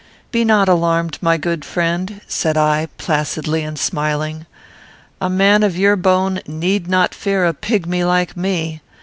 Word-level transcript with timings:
"Be 0.31 0.43
not 0.43 0.67
alarmed, 0.67 1.19
my 1.21 1.37
good 1.37 1.63
friend," 1.63 2.21
said 2.27 2.57
I, 2.57 2.87
placidly 2.97 3.61
and 3.61 3.77
smiling. 3.77 4.47
"A 5.21 5.29
man 5.29 5.61
of 5.61 5.77
your 5.77 5.95
bone 5.95 6.39
need 6.47 6.87
not 6.87 7.13
fear 7.13 7.45
a 7.45 7.53
pigmy 7.53 8.03
like 8.03 8.35
me. 8.35 8.81